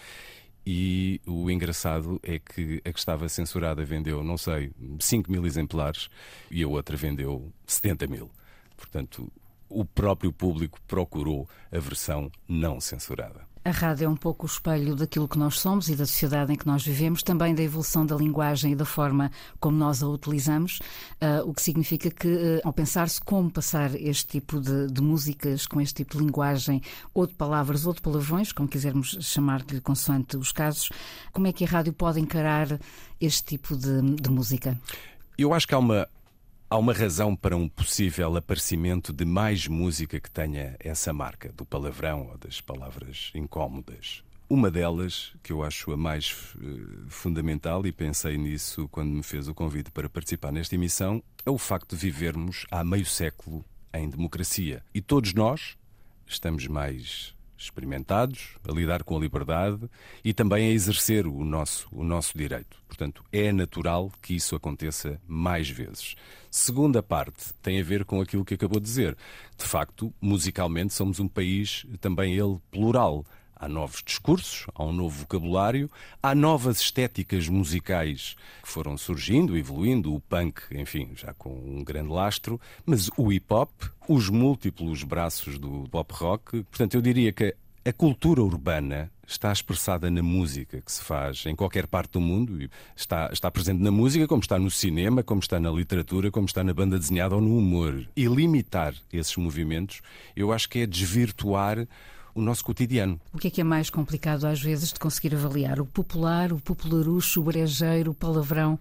E 0.63 1.19
o 1.25 1.49
engraçado 1.49 2.19
é 2.21 2.37
que 2.37 2.79
a 2.85 2.93
que 2.93 2.99
estava 2.99 3.27
censurada 3.27 3.83
vendeu, 3.83 4.23
não 4.23 4.37
sei, 4.37 4.71
5 4.99 5.31
mil 5.31 5.47
exemplares 5.47 6.09
e 6.51 6.61
a 6.61 6.67
outra 6.67 6.95
vendeu 6.95 7.51
70 7.65 8.05
mil. 8.05 8.29
Portanto, 8.75 9.31
o 9.67 9.83
próprio 9.83 10.31
público 10.31 10.79
procurou 10.87 11.49
a 11.71 11.79
versão 11.79 12.31
não 12.47 12.79
censurada. 12.79 13.47
A 13.67 13.71
rádio 13.71 14.05
é 14.05 14.07
um 14.07 14.15
pouco 14.15 14.45
o 14.45 14.49
espelho 14.49 14.95
daquilo 14.95 15.27
que 15.27 15.37
nós 15.37 15.59
somos 15.59 15.89
e 15.89 15.95
da 15.97 16.05
sociedade 16.05 16.53
em 16.53 16.55
que 16.55 16.65
nós 16.65 16.85
vivemos, 16.85 17.21
também 17.21 17.53
da 17.53 17.61
evolução 17.61 18.05
da 18.05 18.15
linguagem 18.15 18.71
e 18.71 18.75
da 18.77 18.85
forma 18.85 19.29
como 19.59 19.75
nós 19.75 20.01
a 20.01 20.07
utilizamos, 20.07 20.79
uh, 21.21 21.45
o 21.45 21.53
que 21.53 21.61
significa 21.61 22.09
que, 22.09 22.29
uh, 22.29 22.61
ao 22.63 22.71
pensar-se 22.71 23.19
como 23.19 23.51
passar 23.51 23.93
este 23.95 24.25
tipo 24.39 24.61
de, 24.61 24.87
de, 24.87 25.01
músicas, 25.01 25.67
com 25.67 25.81
este 25.81 25.95
tipo 25.95 26.17
de 26.17 26.23
linguagem, 26.23 26.81
ou 27.13 27.27
de 27.27 27.33
palavras, 27.33 27.85
ou 27.85 27.93
de 27.93 27.99
palavrões, 27.99 28.53
como 28.53 28.69
quisermos 28.69 29.17
chamar-lhe 29.19 29.81
consoante 29.81 30.37
os 30.37 30.53
casos, 30.53 30.89
como 31.33 31.47
é 31.47 31.51
que 31.51 31.65
a 31.65 31.67
rádio 31.67 31.91
pode 31.91 32.21
encarar 32.21 32.79
este 33.19 33.43
tipo 33.43 33.75
de, 33.75 34.01
de 34.01 34.29
música? 34.29 34.79
Eu 35.37 35.53
acho 35.53 35.67
que 35.67 35.75
há 35.75 35.79
uma, 35.79 36.07
Há 36.69 36.77
uma 36.77 36.91
razão 36.91 37.33
para 37.33 37.55
um 37.55 37.69
possível 37.69 38.35
aparecimento 38.35 39.13
de 39.13 39.23
mais 39.23 39.69
música 39.69 40.19
que 40.19 40.29
tenha 40.29 40.75
essa 40.81 41.13
marca, 41.13 41.49
do 41.53 41.65
palavrão 41.65 42.27
ou 42.29 42.37
das 42.37 42.59
palavras 42.59 43.31
incómodas. 43.33 44.21
Uma 44.49 44.69
delas, 44.69 45.33
que 45.41 45.53
eu 45.53 45.63
acho 45.63 45.93
a 45.93 45.97
mais 45.97 46.53
uh, 46.55 47.07
fundamental, 47.07 47.87
e 47.87 47.93
pensei 47.93 48.37
nisso 48.37 48.85
quando 48.89 49.11
me 49.11 49.23
fez 49.23 49.47
o 49.47 49.55
convite 49.55 49.91
para 49.91 50.09
participar 50.09 50.51
nesta 50.51 50.75
emissão, 50.75 51.23
é 51.45 51.49
o 51.49 51.57
facto 51.57 51.95
de 51.95 52.01
vivermos 52.01 52.65
há 52.69 52.83
meio 52.83 53.05
século 53.05 53.63
em 53.93 54.09
democracia. 54.09 54.83
E 54.93 54.99
todos 54.99 55.33
nós 55.33 55.77
estamos 56.25 56.67
mais 56.67 57.33
experimentados 57.57 58.57
a 58.67 58.71
lidar 58.71 59.03
com 59.03 59.17
a 59.17 59.19
liberdade 59.19 59.89
e 60.23 60.33
também 60.33 60.69
a 60.69 60.71
exercer 60.71 61.25
o 61.25 61.43
nosso, 61.43 61.87
o 61.91 62.03
nosso 62.03 62.37
direito. 62.37 62.77
Portanto, 62.87 63.23
é 63.31 63.51
natural 63.51 64.11
que 64.21 64.35
isso 64.35 64.55
aconteça 64.55 65.19
mais 65.27 65.69
vezes. 65.69 66.15
Segunda 66.49 67.03
parte 67.03 67.53
tem 67.61 67.79
a 67.79 67.83
ver 67.83 68.05
com 68.05 68.21
aquilo 68.21 68.45
que 68.45 68.53
acabou 68.53 68.79
de 68.79 68.85
dizer. 68.85 69.17
De 69.57 69.65
facto, 69.65 70.13
musicalmente 70.21 70.93
somos 70.93 71.19
um 71.19 71.27
país 71.27 71.85
também 71.99 72.33
ele 72.33 72.57
plural. 72.71 73.25
Há 73.59 73.67
novos 73.67 74.03
discursos, 74.05 74.67
há 74.75 74.83
um 74.83 74.93
novo 74.93 75.19
vocabulário, 75.19 75.89
há 76.21 76.35
novas 76.35 76.79
estéticas 76.79 77.49
musicais 77.49 78.35
que 78.61 78.69
foram 78.69 78.97
surgindo, 78.97 79.57
evoluindo, 79.57 80.13
o 80.13 80.19
punk, 80.19 80.61
enfim, 80.71 81.09
já 81.15 81.33
com 81.33 81.49
um 81.49 81.83
grande 81.83 82.09
lastro, 82.09 82.61
mas 82.85 83.09
o 83.17 83.31
hip 83.31 83.51
hop, 83.51 83.71
os 84.07 84.29
múltiplos 84.29 85.03
braços 85.03 85.57
do 85.57 85.87
pop 85.89 86.13
rock. 86.13 86.63
Portanto, 86.63 86.93
eu 86.93 87.01
diria 87.01 87.33
que 87.33 87.55
a 87.87 87.93
cultura 87.93 88.43
urbana 88.43 89.09
está 89.25 89.49
expressada 89.49 90.11
na 90.11 90.21
música 90.21 90.81
que 90.81 90.91
se 90.91 91.01
faz 91.01 91.45
em 91.45 91.55
qualquer 91.55 91.87
parte 91.87 92.11
do 92.11 92.21
mundo. 92.21 92.69
Está, 92.93 93.29
está 93.31 93.49
presente 93.49 93.81
na 93.81 93.91
música, 93.91 94.27
como 94.27 94.41
está 94.41 94.59
no 94.59 94.69
cinema, 94.69 95.23
como 95.23 95.39
está 95.39 95.57
na 95.57 95.71
literatura, 95.71 96.29
como 96.29 96.45
está 96.45 96.65
na 96.65 96.73
banda 96.73 96.99
desenhada 96.99 97.35
ou 97.35 97.41
no 97.41 97.57
humor. 97.57 98.05
E 98.13 98.25
limitar 98.25 98.93
esses 99.11 99.37
movimentos, 99.37 100.01
eu 100.35 100.51
acho 100.51 100.67
que 100.67 100.79
é 100.79 100.85
desvirtuar 100.85 101.87
o 102.37 102.41
nosso 102.41 102.63
cotidiano. 102.63 103.19
O 103.33 103.37
que 103.37 103.47
é 103.47 103.51
que 103.51 103.61
é 103.61 103.63
mais 103.63 103.89
complicado 103.89 104.45
às 104.45 104.61
vezes 104.61 104.93
de 104.93 104.99
conseguir 104.99 105.35
avaliar? 105.35 105.79
O 105.81 105.85
popular, 105.85 106.53
o 106.53 106.59
popularucho, 106.59 107.41
o 107.41 107.43
brejeiro, 107.43 108.11
o 108.11 108.13
palavrão? 108.13 108.79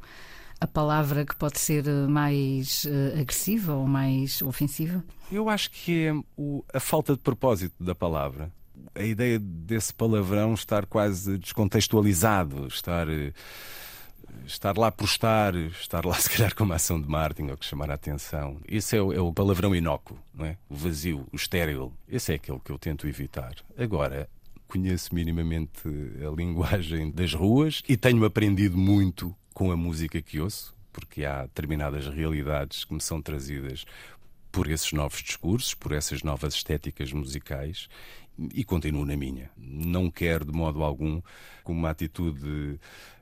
A 0.61 0.67
palavra 0.67 1.25
que 1.25 1.35
pode 1.35 1.59
ser 1.59 1.87
eh, 1.87 2.07
mais 2.07 2.85
uh, 2.85 3.21
agressiva 3.21 3.75
ou 3.75 3.87
mais 3.87 4.41
ofensiva? 4.41 5.05
Eu 5.31 5.51
acho 5.51 5.71
que 5.71 6.07
é 6.07 6.15
o, 6.35 6.65
a 6.73 6.81
falta 6.81 7.13
de 7.13 7.19
propósito 7.19 7.75
da 7.79 7.95
palavra. 7.95 8.51
A 8.95 9.03
ideia 9.03 9.39
desse 9.39 9.93
palavrão 9.93 10.55
estar 10.55 10.87
quase 10.87 11.37
descontextualizado, 11.37 12.67
estar. 12.69 13.07
Uh, 13.07 13.33
estar 14.47 14.77
lá 14.77 14.91
por 14.91 15.05
estar, 15.05 15.55
estar 15.55 16.05
lá 16.05 16.15
se 16.21 16.31
calhar 16.31 16.55
com 16.55 16.65
uma 16.65 16.77
ação 16.77 17.01
de 17.01 17.09
marketing 17.09 17.51
ou 17.51 17.57
que 17.57 17.65
chamar 17.65 17.91
a 17.91 17.95
atenção. 17.95 18.61
Esse 18.67 18.97
é 18.97 19.03
o, 19.03 19.13
é 19.13 19.21
o 19.21 19.33
palavrão 19.33 19.75
inócuo, 19.75 20.19
não 20.35 20.45
é? 20.45 20.57
o 20.69 20.75
vazio, 20.75 21.27
o 21.33 21.37
estéril. 21.37 21.93
Esse 22.09 22.33
é 22.33 22.35
aquele 22.37 22.61
que 22.61 22.71
eu 22.71 22.79
tento 22.79 23.07
evitar. 23.07 23.55
Agora, 23.77 24.29
conheço 24.67 25.15
minimamente 25.15 25.89
a 26.27 26.35
linguagem 26.35 27.11
das 27.11 27.33
ruas 27.33 27.83
e 27.89 27.97
tenho 27.97 28.25
aprendido 28.25 28.77
muito 28.77 29.35
com 29.55 29.71
a 29.71 29.77
música 29.77 30.21
que 30.21 30.41
ouço, 30.41 30.75
porque 30.93 31.25
há 31.25 31.43
determinadas 31.43 32.07
realidades 32.09 32.85
que 32.85 32.95
me 32.95 33.01
são 33.01 33.21
trazidas 33.21 33.85
por 34.51 34.71
esses 34.71 34.93
novos 34.93 35.23
discursos, 35.23 35.75
por 35.75 35.93
essas 35.93 36.23
novas 36.23 36.55
estéticas 36.55 37.13
musicais 37.13 37.89
e 38.55 38.65
continuo 38.65 39.05
na 39.05 39.17
minha. 39.17 39.51
Não 39.57 40.11
quero 40.11 40.45
de 40.45 40.53
modo 40.53 40.83
algum, 40.83 41.21
com 41.63 41.73
uma 41.73 41.91
atitude 41.91 42.79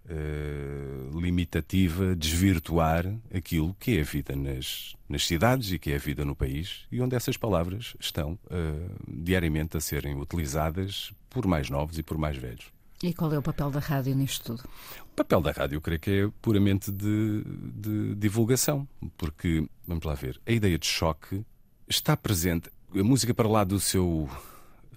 uh, 0.07 1.21
limitativa, 1.21 2.15
desvirtuar 2.15 3.07
aquilo 3.35 3.75
que 3.79 3.99
é 3.99 4.01
a 4.01 4.05
vida 4.05 4.37
nas, 4.37 4.95
nas 5.09 5.27
cidades 5.27 5.73
e 5.73 5.79
que 5.79 5.93
é 5.93 5.97
a 5.97 5.99
vida 5.99 6.25
no 6.25 6.35
país 6.35 6.87
e 6.91 7.01
onde 7.01 7.17
essas 7.17 7.37
palavras 7.37 7.95
estão 7.99 8.33
uh, 8.33 8.95
diariamente 9.07 9.77
a 9.77 9.81
serem 9.81 10.17
utilizadas 10.17 11.13
por 11.31 11.47
mais 11.47 11.71
novos 11.71 11.99
e 11.99 12.03
por 12.03 12.19
mais 12.19 12.37
velhos. 12.37 12.73
E 13.03 13.13
qual 13.13 13.33
é 13.33 13.39
o 13.39 13.43
papel 13.43 13.71
da 13.71 13.81
rádio 13.81 14.15
nisto 14.15 14.57
tudo? 14.57 14.69
O 15.13 15.15
papel 15.15 15.41
da 15.41 15.53
rádio, 15.53 15.77
eu 15.77 15.81
creio 15.81 16.01
que 16.01 16.11
é 16.11 16.31
puramente 16.41 16.91
de, 16.91 17.45
de 17.45 18.15
divulgação, 18.15 18.89
porque, 19.19 19.69
vamos 19.87 20.05
lá 20.05 20.15
ver, 20.15 20.41
a 20.47 20.53
ideia 20.53 20.79
de 20.79 20.87
choque 20.87 21.45
está 21.89 22.17
presente. 22.17 22.71
A 22.95 23.03
música 23.03 23.35
para 23.35 23.49
lá 23.49 23.65
do 23.65 23.79
seu 23.79 24.29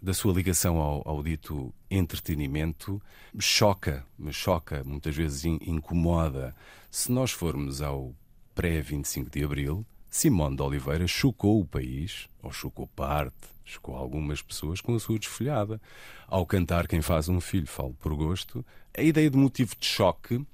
da 0.01 0.13
sua 0.13 0.33
ligação 0.33 0.77
ao, 0.77 1.01
ao 1.07 1.23
dito 1.23 1.73
entretenimento 1.89 3.01
choca, 3.39 4.05
me 4.17 4.31
choca, 4.31 4.83
muitas 4.83 5.15
vezes 5.15 5.45
incomoda. 5.45 6.55
Se 6.89 7.11
nós 7.11 7.31
formos 7.31 7.81
ao 7.81 8.13
pré-25 8.55 9.29
de 9.29 9.43
Abril, 9.43 9.85
Simone 10.09 10.55
de 10.55 10.61
Oliveira 10.61 11.07
chocou 11.07 11.59
o 11.61 11.65
país, 11.65 12.27
ou 12.41 12.51
chocou 12.51 12.87
parte, 12.87 13.35
chocou 13.63 13.95
algumas 13.95 14.41
pessoas 14.41 14.81
com 14.81 14.95
a 14.95 14.99
sua 14.99 15.19
desfolhada. 15.19 15.79
Ao 16.27 16.45
cantar 16.45 16.87
Quem 16.87 17.01
faz 17.01 17.29
um 17.29 17.39
filho, 17.39 17.67
falo 17.67 17.93
por 17.99 18.15
gosto, 18.15 18.65
a 18.97 19.01
ideia 19.01 19.29
de 19.29 19.37
motivo 19.37 19.75
de 19.79 19.85
choque 19.85 20.45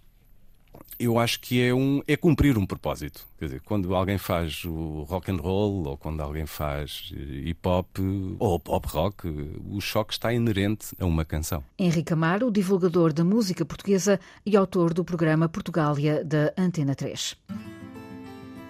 eu 0.99 1.19
acho 1.19 1.39
que 1.39 1.61
é, 1.61 1.73
um, 1.73 2.01
é 2.07 2.15
cumprir 2.15 2.57
um 2.57 2.65
propósito. 2.65 3.27
Quer 3.37 3.45
dizer, 3.45 3.61
quando 3.61 3.93
alguém 3.95 4.17
faz 4.17 4.63
o 4.63 5.03
rock 5.03 5.31
and 5.31 5.37
roll 5.37 5.87
ou 5.87 5.97
quando 5.97 6.21
alguém 6.21 6.45
faz 6.45 7.11
hip 7.13 7.67
hop 7.67 7.97
ou 8.39 8.59
pop 8.59 8.87
rock, 8.87 9.27
o 9.69 9.81
choque 9.81 10.13
está 10.13 10.33
inerente 10.33 10.95
a 10.99 11.05
uma 11.05 11.25
canção. 11.25 11.63
Henrique 11.77 12.13
Amaro, 12.13 12.51
divulgador 12.51 13.11
da 13.11 13.23
música 13.23 13.65
portuguesa 13.65 14.19
e 14.45 14.55
autor 14.55 14.93
do 14.93 15.03
programa 15.03 15.49
Portugália 15.49 16.23
da 16.23 16.53
Antena 16.57 16.95
3. 16.95 17.37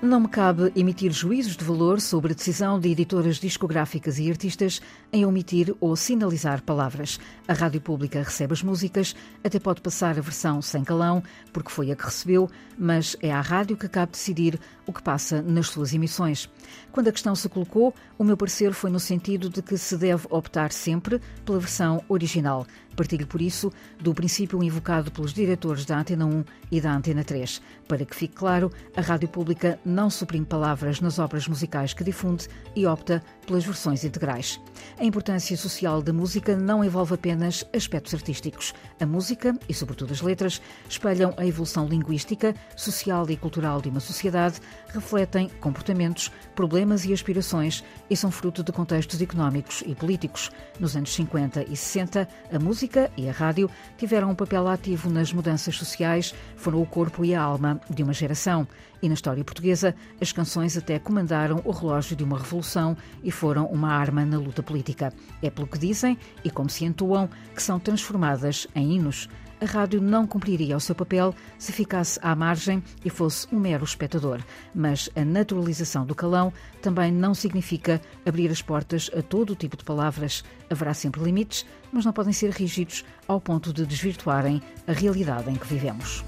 Não 0.04 0.20
me 0.20 0.28
cabe 0.28 0.70
emitir 0.76 1.14
juízos 1.14 1.56
de 1.56 1.64
valor 1.64 2.02
sobre 2.02 2.34
a 2.34 2.36
decisão 2.36 2.78
de 2.78 2.90
editoras 2.90 3.38
discográficas 3.38 4.20
e 4.20 4.30
artistas 4.30 4.82
em 5.14 5.26
omitir 5.26 5.74
ou 5.80 5.96
sinalizar 5.96 6.62
palavras. 6.62 7.18
A 7.48 7.54
Rádio 7.54 7.80
Pública 7.80 8.22
recebe 8.22 8.52
as 8.52 8.62
músicas, 8.62 9.16
até 9.42 9.60
pode 9.60 9.80
passar 9.80 10.18
a 10.18 10.22
versão 10.22 10.62
sem 10.62 10.84
calão, 10.84 11.24
porque 11.54 11.72
foi 11.72 11.90
a 11.90 11.96
que 11.96 12.04
recebeu, 12.04 12.50
mas 12.78 13.16
é 13.22 13.32
à 13.32 13.40
rádio 13.40 13.78
que 13.78 13.88
cabe 13.88 14.12
decidir 14.12 14.60
o 14.86 14.92
que 14.92 15.02
passa 15.02 15.42
nas 15.42 15.68
suas 15.68 15.94
emissões. 15.94 16.50
Quando 16.92 17.08
a 17.08 17.12
questão 17.14 17.34
se 17.34 17.48
colocou, 17.48 17.96
o 18.18 18.26
meu 18.26 18.36
parecer 18.36 18.74
foi 18.74 18.92
no 18.92 19.00
sentido 19.00 19.50
de 19.50 19.62
que 19.62 19.78
se 19.78 19.96
deve 19.96 20.28
optar 20.30 20.74
sempre 20.74 21.22
pela 21.46 21.60
versão 21.60 22.04
original. 22.10 22.68
Partilho, 22.96 23.28
por 23.28 23.42
isso, 23.42 23.72
do 24.00 24.14
princípio 24.14 24.64
invocado 24.64 25.12
pelos 25.12 25.34
diretores 25.34 25.86
da 25.86 26.00
Antena 26.00 26.26
1 26.26 26.44
e 26.72 26.80
da 26.80 26.94
Antena 26.94 27.24
3. 27.24 27.62
Para 27.88 28.06
que 28.06 28.16
fique 28.16 28.36
claro, 28.36 28.72
a 28.96 29.02
Rádio 29.02 29.28
Pública 29.28 29.80
não 29.84 30.10
suprime 30.10 30.46
palavras 30.46 31.02
nas 31.02 31.20
obras 31.20 31.48
musicais 31.48 31.94
que 31.94 32.04
difunde 32.04 32.48
e 32.76 32.86
opta 32.86 33.24
pelas 33.46 33.66
versões 33.66 34.04
integrais. 34.04 34.60
A 34.98 35.04
importância 35.04 35.56
social 35.58 36.02
da 36.02 36.14
música 36.14 36.56
não 36.56 36.84
envolve 36.84 37.14
apenas 37.16 37.66
aspectos 37.76 38.14
artísticos. 38.14 38.74
A 39.00 39.06
música, 39.06 39.58
e 39.68 39.74
sobretudo 39.74 40.14
as 40.14 40.22
letras, 40.22 40.62
espelham 40.90 41.34
a 41.38 41.46
evolução 41.46 41.88
linguística, 41.88 42.56
social 42.76 43.30
e 43.30 43.38
cultural 43.38 43.82
de 43.82 43.90
uma 43.90 44.00
sociedade, 44.00 44.60
refletem 44.88 45.50
comportamentos, 45.60 46.32
problemas 46.56 47.06
e 47.06 47.14
aspirações 47.14 47.84
e 48.10 48.16
são 48.16 48.32
fruto 48.32 48.64
de 48.64 48.72
contextos 48.72 49.22
económicos 49.22 49.84
e 49.86 49.96
políticos. 49.96 50.52
Nos 50.80 50.96
anos 50.96 51.14
50 51.14 51.64
e 51.70 51.76
60, 51.76 52.28
a 52.52 52.60
música 52.60 52.83
e 53.18 53.30
a 53.30 53.32
rádio 53.32 53.70
tiveram 53.98 54.32
um 54.32 54.36
papel 54.36 54.68
ativo 54.68 55.10
nas 55.10 55.32
mudanças 55.32 55.76
sociais, 55.76 56.34
foram 56.56 56.82
o 56.82 56.86
corpo 56.86 57.24
e 57.24 57.34
a 57.34 57.42
alma 57.42 57.80
de 57.90 58.04
uma 58.04 58.14
geração. 58.14 58.68
E 59.02 59.08
na 59.08 59.16
história 59.16 59.44
portuguesa, 59.44 59.94
as 60.22 60.32
canções 60.32 60.78
até 60.78 60.98
comandaram 61.00 61.62
o 61.66 61.72
relógio 61.72 62.16
de 62.16 62.24
uma 62.24 62.38
revolução 62.38 62.96
e 63.24 63.32
foram 63.32 63.66
uma 63.66 63.92
arma 63.92 64.26
na 64.26 64.38
luta 64.38 64.64
política. 64.64 65.12
É 65.42 65.50
pelo 65.50 65.68
que 65.68 65.78
dizem 65.78 66.18
e 66.44 66.50
como 66.50 66.70
se 66.70 66.86
entoam 66.86 67.30
que 67.54 67.62
são 67.62 67.80
transformadas 67.80 68.68
em 68.76 68.96
hinos. 68.96 69.28
A 69.64 69.66
rádio 69.66 70.02
não 70.02 70.28
cumpriria 70.28 70.76
o 70.76 70.80
seu 70.82 70.94
papel 70.94 71.34
se 71.58 71.72
ficasse 71.72 72.20
à 72.22 72.36
margem 72.36 72.84
e 73.06 73.10
fosse 73.10 73.48
um 73.50 73.58
mero 73.58 73.86
espectador. 73.86 74.42
Mas 74.76 75.10
a 75.16 75.24
naturalização 75.24 76.06
do 76.06 76.14
calão 76.14 76.52
também 76.82 77.14
não 77.14 77.34
significa 77.34 78.02
abrir 78.26 78.52
as 78.52 78.62
portas 78.62 79.10
a 79.18 79.22
todo 79.22 79.56
tipo 79.56 79.78
de 79.78 79.86
palavras. 79.86 80.44
Haverá 80.70 80.94
sempre 80.94 81.24
limites, 81.24 81.66
mas 81.94 82.04
não 82.04 82.12
podem 82.12 82.34
ser 82.34 82.50
rígidos 82.50 83.06
ao 83.26 83.40
ponto 83.40 83.72
de 83.72 83.86
desvirtuarem 83.86 84.62
a 84.86 84.92
realidade 84.92 85.50
em 85.50 85.56
que 85.56 85.66
vivemos. 85.66 86.26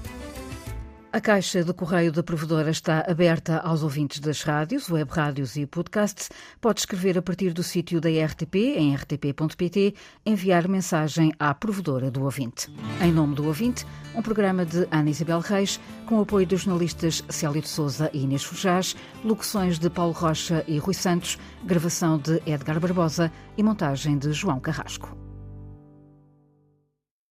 A 1.16 1.20
caixa 1.22 1.64
de 1.64 1.72
correio 1.72 2.12
da 2.12 2.22
provedora 2.22 2.68
está 2.68 3.02
aberta 3.08 3.56
aos 3.60 3.82
ouvintes 3.82 4.20
das 4.20 4.42
rádios, 4.42 4.90
web 4.90 5.10
rádios 5.10 5.56
e 5.56 5.64
podcasts. 5.64 6.28
Pode 6.60 6.80
escrever 6.80 7.16
a 7.16 7.22
partir 7.22 7.54
do 7.54 7.62
sítio 7.62 8.02
da 8.02 8.10
RTP, 8.10 8.76
em 8.76 8.94
rtp.pt, 8.94 9.94
enviar 10.26 10.68
mensagem 10.68 11.32
à 11.38 11.54
provedora 11.54 12.10
do 12.10 12.22
ouvinte. 12.22 12.70
Em 13.00 13.10
nome 13.10 13.34
do 13.34 13.46
ouvinte, 13.46 13.86
um 14.14 14.20
programa 14.20 14.66
de 14.66 14.86
Ana 14.90 15.08
Isabel 15.08 15.40
Reis, 15.40 15.80
com 16.04 16.20
apoio 16.20 16.46
dos 16.46 16.60
jornalistas 16.60 17.24
Célio 17.30 17.62
de 17.62 17.68
Souza 17.68 18.10
e 18.12 18.24
Inês 18.24 18.44
Fujás, 18.44 18.94
locuções 19.24 19.78
de 19.78 19.88
Paulo 19.88 20.12
Rocha 20.12 20.62
e 20.68 20.76
Rui 20.76 20.92
Santos, 20.92 21.38
gravação 21.64 22.18
de 22.18 22.42
Edgar 22.44 22.78
Barbosa 22.78 23.32
e 23.56 23.62
montagem 23.62 24.18
de 24.18 24.34
João 24.34 24.60
Carrasco. 24.60 25.25